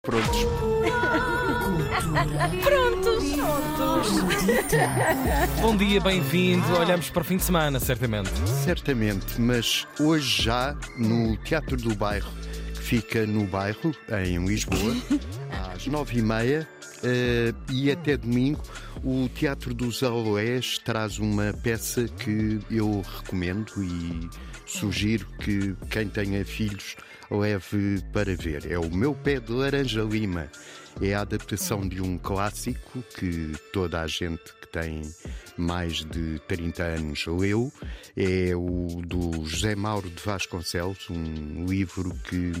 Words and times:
Prontos. 0.02 0.32
Bom 5.60 5.76
dia, 5.76 6.00
bem-vindo. 6.00 6.64
Olhamos 6.78 7.10
para 7.10 7.20
o 7.20 7.24
fim 7.24 7.36
de 7.36 7.42
semana, 7.42 7.78
certamente. 7.78 8.30
Certamente, 8.64 9.38
mas 9.38 9.86
hoje 10.00 10.44
já 10.44 10.74
no 10.96 11.36
Teatro 11.36 11.76
do 11.76 11.94
Bairro, 11.94 12.32
que 12.72 12.80
fica 12.80 13.26
no 13.26 13.44
bairro, 13.44 13.94
em 14.24 14.42
Lisboa, 14.46 14.96
às 15.74 15.86
nove 15.86 16.20
e 16.20 16.22
meia, 16.22 16.66
eh, 17.04 17.52
e 17.70 17.90
até 17.90 18.16
domingo, 18.16 18.62
o 19.04 19.28
Teatro 19.28 19.74
dos 19.74 20.02
Aloés 20.02 20.78
traz 20.78 21.18
uma 21.18 21.52
peça 21.62 22.08
que 22.08 22.58
eu 22.70 23.02
recomendo 23.18 23.70
e 23.84 24.30
sugiro 24.64 25.26
que 25.40 25.76
quem 25.90 26.08
tenha 26.08 26.42
filhos 26.42 26.96
leve 27.30 28.02
para 28.12 28.34
ver. 28.34 28.70
É 28.70 28.78
o 28.78 28.90
Meu 28.90 29.14
Pé 29.14 29.38
de 29.40 29.52
Laranja 29.52 30.02
Lima. 30.02 30.50
É 31.00 31.14
a 31.14 31.20
adaptação 31.20 31.88
de 31.88 32.02
um 32.02 32.18
clássico 32.18 33.02
que 33.16 33.52
toda 33.72 34.02
a 34.02 34.06
gente 34.06 34.52
que 34.60 34.66
tem 34.66 35.02
mais 35.56 36.04
de 36.04 36.40
30 36.48 36.82
anos 36.82 37.26
leu. 37.26 37.72
É 38.16 38.54
o 38.54 39.00
do 39.06 39.44
José 39.46 39.74
Mauro 39.74 40.10
de 40.10 40.20
Vasconcelos, 40.22 41.08
um 41.08 41.64
livro 41.66 42.12
que 42.28 42.52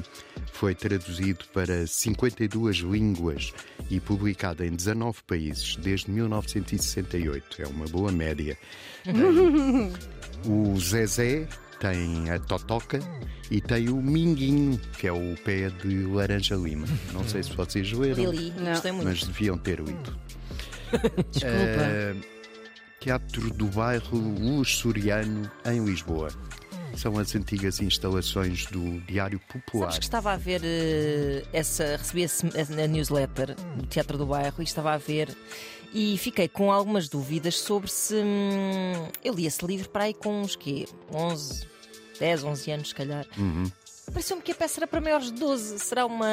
foi 0.52 0.74
traduzido 0.74 1.44
para 1.52 1.86
52 1.86 2.78
línguas 2.78 3.52
e 3.90 3.98
publicado 3.98 4.64
em 4.64 4.70
19 4.70 5.18
países 5.26 5.76
desde 5.76 6.10
1968. 6.10 7.62
É 7.62 7.66
uma 7.66 7.86
boa 7.86 8.12
média. 8.12 8.56
O 10.46 10.80
Zezé, 10.80 11.46
tem 11.80 12.30
a 12.30 12.38
Totoca 12.38 13.00
e 13.50 13.60
tem 13.60 13.88
o 13.88 13.96
Minguinho, 13.96 14.78
que 14.98 15.06
é 15.08 15.12
o 15.12 15.34
pé 15.44 15.70
de 15.70 16.04
laranja 16.04 16.54
lima. 16.54 16.86
Não 17.12 17.26
sei 17.26 17.42
se 17.42 17.52
vocês 17.54 17.90
leram, 17.92 18.30
Lili, 18.30 18.52
gostei 18.60 18.92
muito. 18.92 19.08
mas 19.08 19.24
deviam 19.24 19.58
ter 19.58 19.80
lido. 19.80 20.14
Desculpa. 21.32 21.46
Eh, 21.46 22.14
Teatro 23.00 23.50
do 23.54 23.66
Bairro 23.66 24.18
Luz 24.18 24.76
Soriano, 24.76 25.50
em 25.64 25.82
Lisboa. 25.84 26.28
São 26.96 27.18
as 27.18 27.34
antigas 27.34 27.80
instalações 27.80 28.66
do 28.66 29.00
Diário 29.02 29.40
Popular. 29.40 29.86
Sabes 29.86 29.98
que 29.98 30.04
estava 30.04 30.32
a 30.32 30.36
ver 30.36 30.60
eh, 30.64 31.44
essa, 31.52 31.96
recebi 31.96 32.24
a 32.24 32.86
newsletter 32.86 33.54
do 33.76 33.86
Teatro 33.86 34.18
do 34.18 34.26
Bairro 34.26 34.56
e 34.58 34.64
estava 34.64 34.92
a 34.92 34.98
ver 34.98 35.36
e 35.92 36.16
fiquei 36.18 36.48
com 36.48 36.70
algumas 36.70 37.08
dúvidas 37.08 37.58
sobre 37.58 37.90
se 37.90 38.14
hum, 38.14 39.08
eu 39.24 39.34
li 39.34 39.46
esse 39.46 39.64
livro 39.64 39.88
para 39.88 40.04
aí 40.04 40.14
com 40.14 40.42
uns 40.42 40.54
quê? 40.54 40.86
11, 41.12 41.66
10, 42.18 42.44
11 42.44 42.70
anos, 42.70 42.88
se 42.88 42.94
calhar. 42.94 43.26
Uhum. 43.36 43.70
Pareceu-me 44.12 44.42
que 44.42 44.52
a 44.52 44.54
peça 44.54 44.80
era 44.80 44.86
para 44.86 45.00
maiores 45.00 45.26
de 45.26 45.38
12. 45.38 45.78
Será 45.78 46.06
uma, 46.06 46.28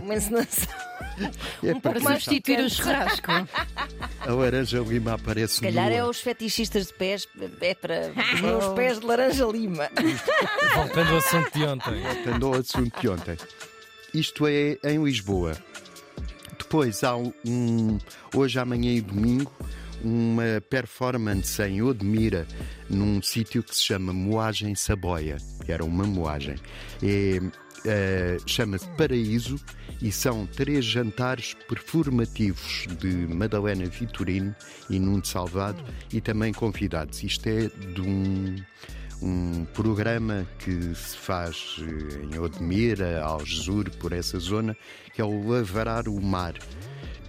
uma 0.00 0.14
encenação? 0.14 0.74
É 1.62 1.72
um 1.72 1.78
para 1.78 1.92
pouco 1.92 2.08
mais. 2.08 2.24
Substituir 2.24 2.58
o 2.64 2.68
churrasco. 2.68 3.30
A 4.26 4.32
laranja 4.32 4.78
lima 4.80 5.14
aparece 5.14 5.56
Se 5.56 5.60
calhar 5.60 5.88
nua. 5.90 5.96
é 5.98 6.04
os 6.04 6.20
fetichistas 6.20 6.86
de 6.86 6.94
pés, 6.94 7.28
é 7.60 7.74
para 7.74 8.10
os 8.34 8.40
meus 8.40 8.66
pés 8.74 8.98
de 9.00 9.06
laranja 9.06 9.44
lima. 9.46 9.88
Voltando 10.74 11.10
ao 11.10 11.16
assunto 11.18 11.50
de 11.58 11.64
ontem. 11.64 12.02
Voltando 12.02 12.46
ao 12.46 12.54
assunto 12.54 13.00
de 13.00 13.08
ontem. 13.08 13.36
Isto 14.14 14.46
é 14.46 14.78
em 14.84 15.02
Lisboa. 15.02 15.56
Depois 16.58 17.04
há 17.04 17.16
um, 17.16 17.98
hoje, 18.34 18.58
amanhã 18.58 18.92
e 18.92 19.00
domingo, 19.00 19.52
uma 20.04 20.60
performance 20.68 21.60
em 21.62 21.82
Odmira, 21.82 22.46
num 22.88 23.22
sítio 23.22 23.62
que 23.62 23.74
se 23.74 23.82
chama 23.82 24.12
Moagem 24.12 24.74
Saboia. 24.74 25.36
Era 25.66 25.84
uma 25.84 26.04
moagem. 26.04 26.56
Eh, 27.02 27.40
Chama-se 28.46 28.88
Paraíso 28.96 29.56
e 30.00 30.10
são 30.10 30.46
três 30.46 30.86
jantares 30.86 31.54
performativos 31.68 32.86
de 32.98 33.08
Madalena 33.08 33.84
Vitorino 33.84 34.54
e 34.88 34.98
Nuno 34.98 35.24
Salvado 35.24 35.84
e 36.10 36.18
também 36.18 36.52
convidados. 36.52 37.22
Isto 37.22 37.46
é 37.46 37.68
de 37.68 38.00
um 38.00 38.56
um 39.22 39.64
programa 39.72 40.46
que 40.58 40.94
se 40.94 41.16
faz 41.16 41.76
eh, 41.80 42.26
em 42.34 42.38
Odmira, 42.38 43.22
Algesur, 43.22 43.88
por 43.98 44.12
essa 44.12 44.38
zona, 44.38 44.76
que 45.14 45.20
é 45.22 45.24
o 45.24 45.48
Lavarar 45.48 46.08
o 46.08 46.20
Mar. 46.20 46.54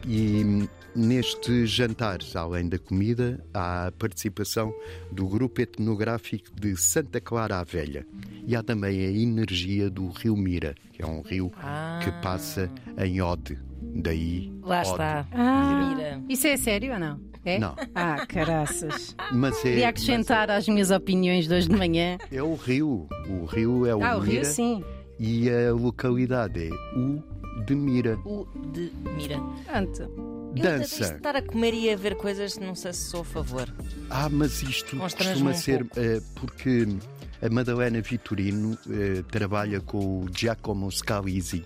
E 0.06 0.68
nestes 0.95 1.69
jantares, 1.69 2.35
além 2.35 2.67
da 2.69 2.78
comida, 2.79 3.44
há 3.53 3.88
a 3.88 3.91
participação 3.91 4.73
do 5.11 5.28
grupo 5.28 5.61
etnográfico 5.61 6.50
de 6.59 6.75
Santa 6.78 7.19
Clara 7.19 7.59
a 7.59 7.63
Velha. 7.63 8.06
E 8.47 8.56
há 8.56 8.63
também 8.63 9.01
a 9.06 9.11
energia 9.11 9.89
do 9.89 10.07
Rio 10.09 10.35
Mira, 10.38 10.75
que 10.94 11.01
é 11.01 11.06
um 11.06 11.22
rio 11.22 11.51
que 12.03 12.11
passa 12.22 12.69
em 12.97 13.22
Ode. 13.22 13.57
Daí. 13.81 14.51
Lá 14.61 14.79
Ode. 14.81 14.89
está. 14.89 15.28
Ah, 15.31 15.94
Mira. 15.95 16.22
isso 16.29 16.47
é 16.47 16.57
sério 16.57 16.94
ou 16.94 17.00
não? 17.00 17.19
É? 17.44 17.59
Não. 17.59 17.75
Ah, 17.94 18.25
caraças. 18.25 19.16
Mas 19.31 19.57
é, 19.59 19.62
Queria 19.62 19.89
acrescentar 19.89 20.50
às 20.50 20.67
minhas 20.67 20.89
opiniões 20.89 21.47
de 21.47 21.53
hoje 21.53 21.67
de 21.69 21.75
manhã. 21.75 22.17
mas 22.19 22.31
é 22.33 22.41
o 22.41 22.56
rio. 22.56 23.07
O 23.29 23.45
rio 23.45 23.85
é 23.85 23.95
o 23.95 24.03
Ah, 24.03 24.17
o 24.17 24.22
Mira 24.22 24.33
Rio, 24.41 24.45
sim. 24.45 24.83
e 25.19 25.47
a 25.50 25.72
localidade 25.72 26.67
é 26.67 26.69
U 26.97 27.23
de 27.66 27.75
Mira. 27.75 28.17
O 28.25 28.47
de 28.73 28.91
Mira. 29.16 29.39
Pronto. 29.66 30.34
Eu 30.56 30.62
Dança. 30.64 30.96
de 31.10 31.16
estar 31.16 31.36
a 31.36 31.42
comer 31.42 31.74
e 31.74 31.90
a 31.92 31.96
ver 31.96 32.16
coisas, 32.16 32.58
não 32.58 32.76
sei 32.76 32.94
se 32.94 33.10
sou 33.10 33.22
a 33.22 33.26
favor. 33.26 33.68
Ah, 34.10 34.30
mas 34.30 34.62
isto 34.64 34.96
costuma 34.98 35.52
um 35.52 35.54
ser 35.54 35.86
eh, 35.98 36.22
porque 36.36 36.88
a 37.42 37.50
Madalena 37.50 38.02
Vitorino 38.02 38.78
eh, 38.90 39.22
trabalha 39.30 39.82
com 39.82 39.98
o 40.24 40.28
Giacomo 40.34 40.90
Scalisi, 40.92 41.66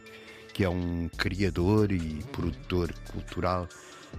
que 0.54 0.64
é 0.64 0.70
um 0.70 1.08
criador 1.18 1.92
e 1.92 2.24
produtor 2.32 2.92
cultural 3.12 3.68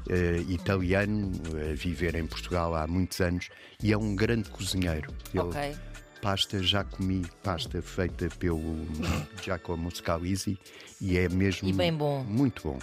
eh, 0.08 0.44
italiano, 0.48 1.32
a 1.70 1.74
viver 1.74 2.14
em 2.14 2.26
Portugal 2.26 2.74
há 2.76 2.86
muitos 2.86 3.20
anos, 3.20 3.48
e 3.82 3.92
é 3.92 3.98
um 3.98 4.14
grande 4.14 4.48
cozinheiro. 4.50 5.12
Ele- 5.34 5.42
Ok. 5.42 5.76
Pasta, 6.22 6.62
já 6.62 6.84
comi 6.84 7.22
pasta 7.42 7.80
feita 7.80 8.28
pelo 8.38 8.60
Giacomo 9.42 9.90
Scalisi 9.90 10.58
e 11.00 11.16
é 11.16 11.26
mesmo 11.30 11.66
E 11.66 11.72
bem 11.72 11.94
bom. 11.94 12.22
muito 12.24 12.62
bom. 12.62 12.78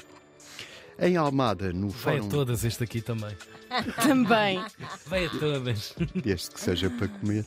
Em 1.00 1.16
Almada, 1.16 1.72
no 1.72 1.90
Vai 1.90 2.16
a 2.16 2.18
fórum, 2.18 2.30
todas 2.30 2.63
este 2.63 2.84
aqui 2.84 3.02
também. 3.02 3.35
Também. 4.02 4.63
Vai 5.08 5.25
a 5.25 5.30
todas. 5.30 5.94
desde 6.24 6.52
que 6.52 6.59
seja 6.59 6.90
para 6.90 7.08
comer. 7.09 7.46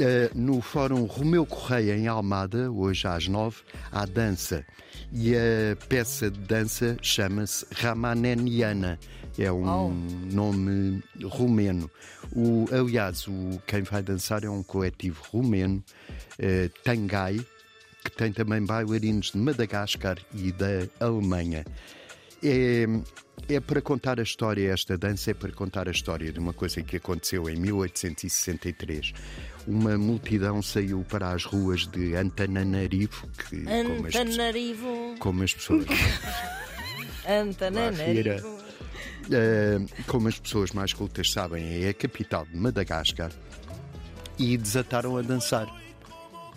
Eh, 0.00 0.30
no 0.34 0.60
Fórum 0.62 1.04
Romeu 1.04 1.44
Correia, 1.46 1.96
em 1.96 2.08
Almada, 2.08 2.70
hoje 2.72 3.06
às 3.06 3.28
nove, 3.28 3.58
há 3.92 4.04
dança. 4.06 4.64
E 5.12 5.34
a 5.36 5.76
peça 5.88 6.30
de 6.30 6.40
dança 6.40 6.96
chama-se 7.02 7.64
Ramaneniana. 7.72 8.98
É 9.38 9.52
um 9.52 9.64
Oh. 9.68 9.88
nome 10.34 11.02
romeno. 11.24 11.90
O, 12.34 12.66
aliás, 12.72 13.26
o, 13.28 13.60
quem 13.66 13.82
vai 13.82 14.02
dançar 14.02 14.42
é 14.44 14.48
um 14.50 14.62
coletivo 14.62 15.22
romeno, 15.30 15.82
eh, 16.38 16.70
Tangai, 16.82 17.38
que 18.04 18.10
tem 18.16 18.32
também 18.32 18.64
bailarinos 18.64 19.30
de 19.32 19.38
Madagascar 19.38 20.16
e 20.34 20.50
da 20.52 20.88
Alemanha. 21.00 21.64
É, 22.44 22.84
é 23.48 23.60
para 23.60 23.80
contar 23.80 24.20
a 24.20 24.22
história, 24.22 24.70
esta 24.72 24.98
dança 24.98 25.30
é 25.30 25.34
para 25.34 25.50
contar 25.52 25.88
a 25.88 25.90
história 25.90 26.30
de 26.32 26.38
uma 26.38 26.52
coisa 26.52 26.82
que 26.82 26.96
aconteceu 26.96 27.48
em 27.48 27.56
1863. 27.56 29.12
Uma 29.66 29.96
multidão 29.96 30.60
saiu 30.62 31.04
para 31.08 31.30
as 31.30 31.44
ruas 31.44 31.86
de 31.86 32.14
Antananarivo, 32.14 33.26
que 33.48 33.62
como 33.64 34.06
as, 34.06 34.12
pessoas- 34.12 34.14
Antananarivo. 34.16 35.14
como 35.18 35.42
as 35.42 35.54
pessoas 35.54 35.86
Antananarivo. 37.26 38.58
eh, 39.32 39.78
como 40.06 40.28
as 40.28 40.38
pessoas 40.38 40.70
mais 40.72 40.92
cultas 40.92 41.30
sabem, 41.30 41.82
é 41.84 41.88
a 41.88 41.94
capital 41.94 42.44
de 42.46 42.56
Madagascar 42.56 43.32
e 44.38 44.56
desataram 44.58 45.16
a 45.16 45.22
dançar 45.22 45.66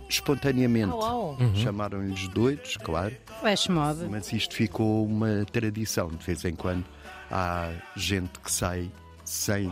espontaneamente. 0.09 0.91
Au, 0.91 1.01
au. 1.03 1.37
Chamaram-lhes 1.55 2.27
doidos, 2.29 2.77
claro, 2.77 3.15
Flash 3.39 3.67
mob. 3.67 4.07
mas 4.09 4.31
isto 4.33 4.55
ficou 4.55 5.05
uma 5.05 5.45
tradição. 5.51 6.09
De 6.09 6.23
vez 6.25 6.43
em 6.45 6.55
quando 6.55 6.85
há 7.31 7.71
gente 7.95 8.39
que 8.39 8.51
sai 8.51 8.91
sem 9.25 9.71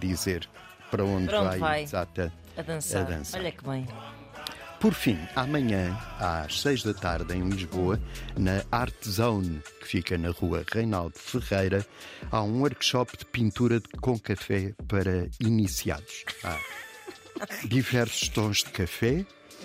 dizer 0.00 0.48
para 0.90 1.04
onde, 1.04 1.26
Para 1.26 1.40
onde 1.42 1.48
vai, 1.50 1.58
vai. 1.58 1.84
desata. 1.84 2.32
A 2.56 2.62
dançar. 2.62 3.02
A 3.02 3.04
dança. 3.04 3.38
Olha 3.38 3.52
que 3.52 3.64
bem. 3.64 3.86
Por 4.80 4.94
fim, 4.94 5.18
amanhã, 5.36 5.94
às 6.18 6.60
seis 6.62 6.82
da 6.82 6.94
tarde, 6.94 7.34
em 7.36 7.46
Lisboa, 7.50 8.00
na 8.36 8.62
Art 8.72 8.94
Zone, 9.06 9.60
que 9.80 9.86
fica 9.86 10.16
na 10.16 10.30
rua 10.30 10.64
Reinaldo 10.72 11.18
Ferreira, 11.18 11.84
há 12.32 12.42
um 12.42 12.60
workshop 12.62 13.14
de 13.18 13.26
pintura 13.26 13.82
com 14.00 14.18
café 14.18 14.72
para 14.88 15.28
iniciados. 15.38 16.24
Há 16.42 16.56
diversos 17.64 18.28
tons 18.28 18.58
de 18.58 18.70
café 18.70 19.24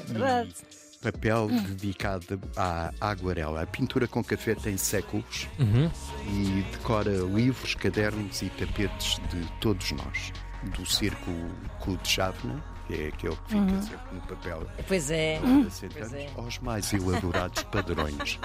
e 0.10 1.01
papel 1.01 1.48
dedicado 1.48 2.39
à 2.56 2.92
aguarela. 3.00 3.62
A 3.62 3.68
pintura 3.68 4.07
com 4.07 4.24
café 4.24 4.56
tem 4.56 4.77
séculos 4.77 5.48
e 5.60 6.63
decora 6.72 7.12
livros, 7.12 7.75
cadernos 7.75 8.42
e 8.42 8.50
tapetes 8.50 9.19
de 9.30 9.45
todos 9.60 9.92
nós. 9.92 10.33
Do 10.75 10.83
Circo 10.83 11.31
Cu 11.80 11.95
de 11.98 12.07
Chavna, 12.07 12.63
é 12.89 13.07
aquele 13.07 13.36
que 13.36 13.50
fica 13.50 13.81
sempre 13.81 14.16
no 14.16 14.22
papel. 14.22 14.68
Pois 14.88 15.12
é. 15.12 15.39
60 15.69 15.94
Pois 15.94 16.13
anos, 16.13 16.13
é. 16.13 16.30
aos 16.36 16.60
mais 16.60 16.94
elaborados 16.94 17.63
padrões. 17.63 18.39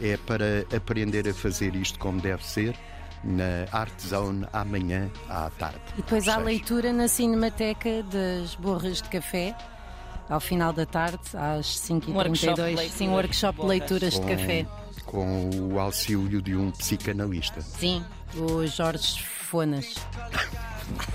É 0.00 0.16
para 0.18 0.66
aprender 0.74 1.26
a 1.28 1.32
fazer 1.32 1.74
isto 1.74 1.98
como 1.98 2.20
deve 2.20 2.44
ser 2.44 2.76
na 3.24 3.66
Art 3.72 3.92
Zone 4.00 4.46
amanhã 4.52 5.10
à 5.28 5.50
tarde. 5.50 5.80
E 5.94 5.96
depois 6.02 6.28
há 6.28 6.36
leitura 6.38 6.92
na 6.92 7.08
Cinemateca 7.08 8.02
das 8.04 8.54
Borras 8.54 9.02
de 9.02 9.08
Café. 9.08 9.54
Ao 10.28 10.40
final 10.40 10.72
da 10.72 10.84
tarde, 10.84 11.18
às 11.34 11.88
Um 11.90 12.14
workshop 12.14 12.54
de 12.54 12.62
5h32. 12.62 12.74
leitura 12.74 12.90
Sim, 12.90 13.08
um 13.08 13.12
workshop 13.12 13.56
de 13.56 13.62
de 13.62 13.68
leituras 13.68 14.14
de 14.14 14.20
Com- 14.20 14.26
café. 14.28 14.66
Com 15.04 15.50
o 15.72 15.78
auxílio 15.78 16.42
de 16.42 16.56
um 16.56 16.70
psicanalista. 16.72 17.60
Sim, 17.60 18.04
o 18.34 18.66
Jorge 18.66 19.22
Fonas. 19.22 19.94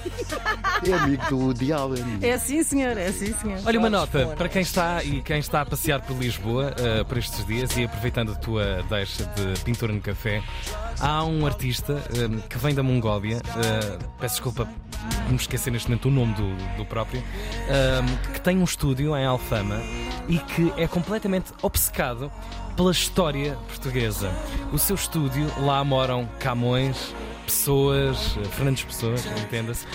É 0.88 0.94
amigo 0.94 1.24
do 1.30 1.38
Woody 1.38 1.72
Allen. 1.72 2.20
É 2.22 2.38
sim, 2.38 2.64
senhor, 2.64 2.98
é 2.98 3.12
sim, 3.12 3.34
senhor. 3.34 3.60
Olha, 3.66 3.78
uma 3.78 3.90
nota 3.90 4.28
para 4.36 4.50
quem 4.50 4.64
está 4.64 5.04
e 5.04 5.22
quem 5.22 5.38
está 5.38 5.62
a 5.62 5.66
passear 5.66 6.02
por 6.02 6.18
Lisboa 6.18 6.74
eh, 6.78 7.04
por 7.04 7.18
estes 7.18 7.46
dias 7.46 7.78
e 7.78 7.84
aproveitando 7.84 8.32
a 8.32 8.36
tua 8.36 8.84
deixa 8.90 9.26
de 9.26 9.60
pintura 9.64 9.94
no 9.94 10.02
café, 10.02 10.42
há 11.00 11.24
um 11.24 11.46
artista 11.46 12.04
eh, 12.16 12.48
que 12.50 12.58
vem 12.58 12.74
da 12.74 12.82
Mongólia, 12.82 13.38
eh, 13.38 13.98
peço 14.20 14.36
desculpa 14.36 14.66
por 14.66 15.30
me 15.30 15.36
esquecer 15.36 15.70
neste 15.72 15.88
momento 15.88 16.08
o 16.08 16.12
nome 16.12 16.34
do, 16.34 16.78
do 16.78 16.86
próprio, 16.86 17.24
que 18.34 18.42
tem 18.42 18.58
um 18.58 18.64
estúdio 18.64 19.16
em 19.18 19.26
Alfama 19.26 19.82
e 20.28 20.38
que 20.38 20.72
é 20.78 20.88
completamente 20.88 21.52
obcecado 21.62 22.32
pela 22.76 22.92
história 22.92 23.56
portuguesa. 23.68 24.32
O 24.72 24.78
seu 24.78 24.96
estúdio, 24.96 25.52
lá 25.60 25.84
moram 25.84 26.28
Camões, 26.40 27.14
pessoas, 27.66 28.18
Fernandes 28.56 28.84
Pessoas, 28.84 29.24
entenda-se, 29.26 29.86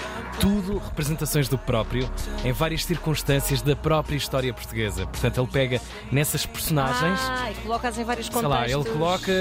tudo 0.40 0.78
representações 0.78 1.48
do 1.48 1.58
próprio, 1.58 2.08
em 2.44 2.52
várias 2.52 2.84
circunstâncias 2.84 3.60
da 3.60 3.74
própria 3.74 4.16
história 4.16 4.52
portuguesa. 4.54 5.04
Portanto, 5.06 5.40
ele 5.40 5.48
pega 5.50 5.80
nessas 6.12 6.46
personagens. 6.46 7.18
Ah, 7.28 7.50
e 7.50 7.54
colocas 7.56 7.98
em 7.98 8.04
vários 8.04 8.26
Sei 8.26 8.34
contextos. 8.34 8.72
lá, 8.72 8.80
ele 8.80 8.90
coloca 8.90 9.32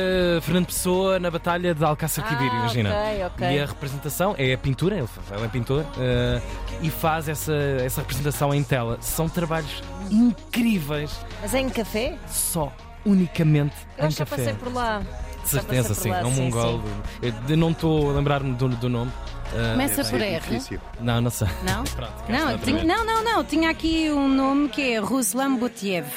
Fernando 0.41 0.65
Pessoa 0.65 1.19
na 1.19 1.29
Batalha 1.29 1.75
de 1.75 1.83
Alcácer 1.85 2.23
Quibir, 2.23 2.49
Ah, 2.51 2.55
imagina. 2.57 2.89
ok, 2.89 3.25
ok. 3.25 3.47
E 3.55 3.59
a 3.59 3.65
representação 3.67 4.35
é 4.37 4.53
a 4.53 4.57
pintura, 4.57 4.95
ele, 4.97 5.07
ele 5.31 5.45
é 5.45 5.47
pintor, 5.47 5.85
eh, 5.99 6.41
e 6.81 6.89
faz 6.89 7.29
essa, 7.29 7.53
essa 7.53 8.01
representação 8.01 8.53
em 8.53 8.63
tela. 8.63 8.97
São 9.01 9.29
trabalhos 9.29 9.83
incríveis, 10.09 11.11
Mas 11.41 11.53
é 11.53 11.59
em 11.59 11.69
café? 11.69 12.17
só, 12.27 12.71
unicamente 13.05 13.75
Eu 13.97 14.07
em 14.07 14.11
já 14.11 14.25
café. 14.25 14.37
passei 14.37 14.53
por 14.55 14.73
lá. 14.73 15.03
De 15.45 15.49
certeza, 15.51 15.93
sim. 15.93 16.09
lá, 16.09 16.19
É 16.19 16.25
um 16.25 16.33
sim, 16.33 16.41
mongol. 16.43 16.81
Eu- 17.21 17.33
eu 17.49 17.57
não 17.57 17.71
estou 17.71 18.09
a 18.09 18.13
lembrar-me 18.13 18.53
do, 18.55 18.67
do 18.67 18.89
nome. 18.89 19.11
Eh, 19.53 19.71
Começa 19.71 20.01
Isso 20.01 20.11
por 20.11 20.21
é 20.21 20.33
R. 20.33 20.39
difícil. 20.41 20.79
Não, 20.99 21.21
não 21.21 21.29
sei. 21.31 21.47
Não? 21.63 21.83
Pronto, 21.95 22.13
Não, 22.27 22.51
outra 22.51 22.57
tinha, 22.65 22.83
não, 22.83 23.05
não, 23.05 23.23
não. 23.23 23.43
Tinha 23.43 23.69
aqui 23.69 24.09
um 24.11 24.27
nome 24.27 24.67
que 24.69 24.93
é 24.93 24.99
Ruslan 24.99 25.55
Butiev. 25.55 26.07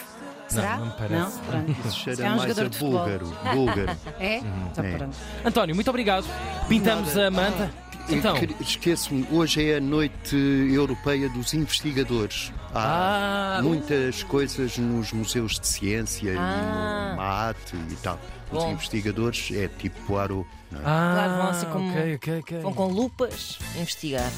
Será? 0.49 0.79
não 0.79 0.87
me 0.87 0.93
parece. 0.93 1.13
Não? 1.15 1.31
Pronto. 1.31 1.77
Isso 1.87 1.99
cheira 1.99 2.23
É 2.25 2.27
um 2.27 2.37
mais 2.37 2.43
a 2.45 2.49
jogador 2.49 2.69
de 2.71 2.79
futebol. 2.79 2.99
búlgaro. 3.05 3.55
búlgaro. 3.55 3.99
É? 4.19 4.37
Então 4.73 4.85
É. 4.85 5.09
António, 5.47 5.75
muito 5.75 5.89
obrigado. 5.91 6.25
Pintamos 6.69 7.17
a 7.19 7.31
manta. 7.31 7.71
Então, 8.09 8.35
E 8.39 8.47
que- 8.47 8.63
Esqueço-me, 8.63 9.27
hoje 9.31 9.71
é 9.71 9.77
a 9.77 9.81
noite 9.83 10.35
europeia 10.73 11.29
dos 11.29 11.53
investigadores. 11.53 12.51
Há 12.75 13.57
Ah, 13.59 13.63
muitas 13.63 14.23
coisas 14.23 14.77
nos 14.79 15.13
museus 15.13 15.59
de 15.59 15.67
ciência 15.67 16.35
Ah. 16.39 17.09
e 17.09 17.11
no 17.11 17.17
MAT 17.17 17.57
e 17.91 17.97
tal. 17.97 18.21
Os 18.53 18.63
Bom. 18.65 18.73
investigadores 18.73 19.51
é 19.53 19.69
tipo 19.69 19.99
Poirot. 20.07 20.47
não 20.71 20.81
é? 20.81 20.83
ah, 20.85 21.11
Claro, 21.15 21.37
vão 21.43 21.49
assim 21.51 21.67
como- 21.67 21.91
ok, 21.91 22.15
ok, 22.17 22.39
ok. 22.41 22.59
Vão 22.61 22.73
com 22.75 22.87
lupas 22.89 23.59
investigar. 23.77 24.31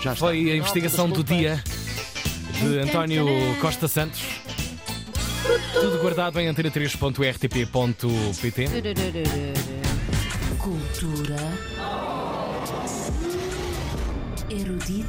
Já 0.00 0.12
está. 0.12 0.26
Foi 0.26 0.50
a 0.52 0.56
investigação 0.56 1.08
do 1.10 1.24
dia 1.24 1.62
de 2.60 2.78
António 2.78 3.26
Costa 3.60 3.88
Santos. 3.88 4.22
Tudo 5.74 5.98
guardado 6.00 6.38
em 6.38 6.46
antena3.rtp.pt. 6.48 8.68
Cultura 10.58 11.36
erudita. 14.48 15.08